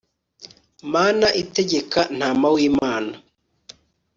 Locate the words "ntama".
2.17-2.47